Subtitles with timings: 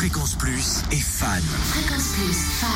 [0.00, 2.70] Fréquence Plus est fan Fréquence Plus, fan.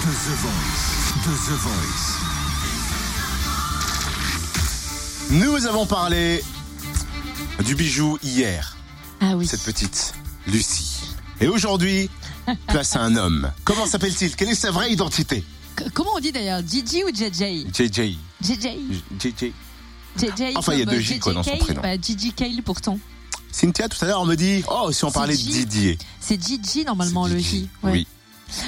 [0.00, 1.14] de The Voice.
[1.24, 2.18] De The Voice.
[5.30, 6.42] Nous avons parlé
[7.64, 8.76] du bijou hier,
[9.20, 9.46] Ah oui.
[9.46, 10.14] cette petite
[10.48, 11.00] Lucie.
[11.40, 12.10] Et aujourd'hui,
[12.66, 13.52] place à un homme.
[13.62, 14.34] Comment s'appelle-t-il?
[14.34, 15.44] Quelle est sa vraie identité?
[15.78, 16.62] C- Comment on dit d'ailleurs?
[16.66, 18.16] Gigi ou JJ JJ.
[18.42, 18.68] JJ
[19.20, 19.52] JJ.
[20.18, 21.80] JJ Enfin, il y a deux J, JJ quoi, dans son prénom.
[21.82, 22.98] Bah, Gigi Cale pourtant.
[23.52, 25.40] Cynthia, tout à l'heure, on me dit Oh, si on parlait de.
[25.40, 25.98] Didier.
[26.20, 27.38] C'est Gigi normalement le.
[27.38, 27.68] J.
[27.82, 27.92] Ouais.
[27.92, 28.06] Oui,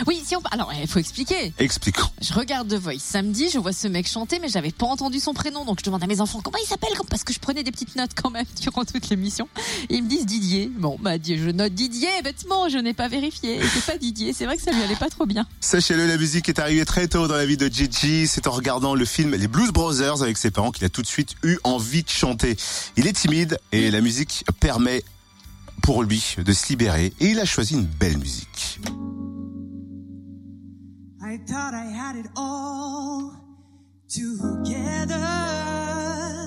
[0.06, 1.52] Oui, si on alors il faut expliquer.
[1.58, 2.08] expliquons.
[2.20, 5.34] Je regarde The Voice samedi, je vois ce mec chanter, mais j'avais pas entendu son
[5.34, 7.72] prénom, donc je demande à mes enfants comment il s'appelle, parce que je prenais des
[7.72, 9.48] petites notes quand même durant toute l'émission.
[9.90, 10.70] Ils me disent Didier.
[10.76, 13.60] Bon, bah je note Didier bêtement, je n'ai pas vérifié.
[13.72, 14.32] C'est pas Didier.
[14.32, 15.46] C'est vrai que ça lui allait pas trop bien.
[15.60, 18.26] Sachez-le, la musique est arrivée très tôt dans la vie de Gigi.
[18.26, 21.06] C'est en regardant le film Les Blues Brothers avec ses parents qu'il a tout de
[21.06, 22.56] suite eu envie de chanter.
[22.96, 25.04] Il est timide et la musique permet
[25.82, 28.80] pour lui de se libérer et il a choisi une belle musique.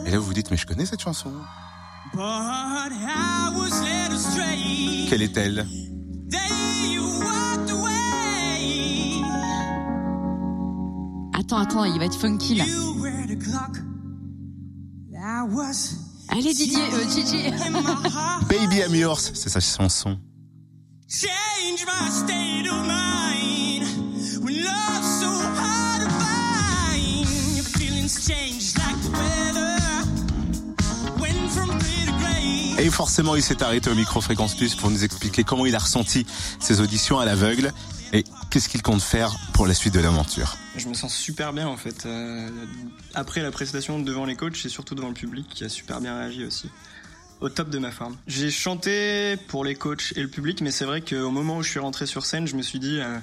[0.05, 1.31] Et là, vous vous dites, mais je connais cette chanson.
[2.13, 5.07] But I was led astray.
[5.09, 5.67] Quelle est-elle?
[6.27, 6.37] Day
[6.93, 9.21] you walked away.
[11.33, 12.63] Attends, attends, il va être funky là.
[16.29, 17.51] Allez Didier, euh, Gigi.
[18.49, 20.17] Baby I'm yours, c'est sa chanson.
[21.07, 23.26] Change my state of mind.
[32.79, 35.79] Et forcément, il s'est arrêté au micro Fréquence Plus pour nous expliquer comment il a
[35.79, 36.25] ressenti
[36.59, 37.73] ses auditions à l'aveugle
[38.13, 40.55] et qu'est-ce qu'il compte faire pour la suite de l'aventure.
[40.77, 42.05] Je me sens super bien en fait.
[42.05, 42.49] Euh,
[43.13, 46.17] après la prestation devant les coachs et surtout devant le public qui a super bien
[46.17, 46.69] réagi aussi.
[47.41, 48.15] Au top de ma forme.
[48.25, 51.69] J'ai chanté pour les coachs et le public, mais c'est vrai qu'au moment où je
[51.69, 53.17] suis rentré sur scène, je me suis dit, euh,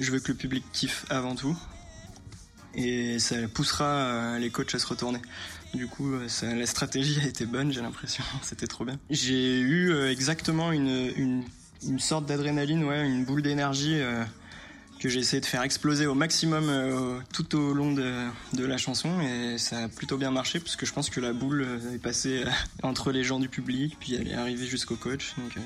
[0.00, 1.56] je veux que le public kiffe avant tout.
[2.74, 5.20] Et ça poussera euh, les coachs à se retourner.
[5.74, 8.22] Du coup, euh, ça- la stratégie a été bonne, j'ai l'impression.
[8.42, 8.98] C'était trop bien.
[9.10, 11.44] J'ai eu euh, exactement une, une,
[11.86, 13.94] une sorte d'adrénaline, ouais, une boule d'énergie.
[14.00, 14.24] euh,
[15.00, 18.76] que j'ai essayé de faire exploser au maximum euh, tout au long de, de la
[18.76, 21.98] chanson et ça a plutôt bien marché parce que je pense que la boule est
[21.98, 22.44] passée
[22.82, 25.60] entre les gens du public puis elle est arrivée jusqu'au coach donc euh,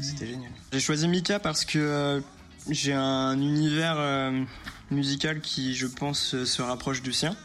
[0.00, 0.50] c'était génial.
[0.72, 2.22] J'ai choisi Mika parce que
[2.68, 4.44] j'ai un univers euh,
[4.90, 7.36] musical qui je pense euh, se rapproche du sien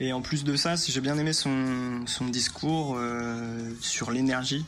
[0.00, 4.64] et en plus de ça j'ai bien aimé son, son discours euh, sur l'énergie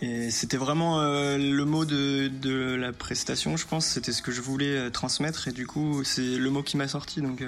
[0.00, 3.84] et c'était vraiment euh, le mot de, de la prestation, je pense.
[3.84, 5.48] C'était ce que je voulais transmettre.
[5.48, 7.20] Et du coup, c'est le mot qui m'a sorti.
[7.20, 7.42] Donc,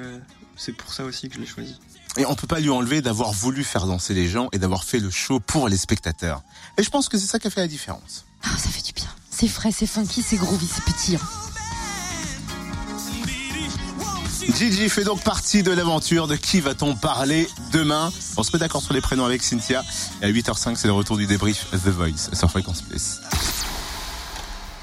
[0.57, 1.79] c'est pour ça aussi que je l'ai choisi.
[2.17, 4.99] Et on peut pas lui enlever d'avoir voulu faire danser les gens et d'avoir fait
[4.99, 6.43] le show pour les spectateurs.
[6.77, 8.25] Et je pense que c'est ça qui a fait la différence.
[8.43, 9.09] Ah, ça fait du bien.
[9.31, 11.21] C'est frais, c'est funky, c'est groovy, c'est pétillant.
[14.49, 16.27] Gigi fait donc partie de l'aventure.
[16.27, 19.85] De qui va-t-on parler demain On se met d'accord sur les prénoms avec Cynthia.
[20.23, 23.21] Et à 8h05, c'est le retour du débrief The Voice sur Fréquence Plus.